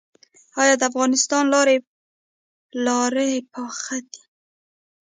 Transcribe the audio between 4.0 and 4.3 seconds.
دي؟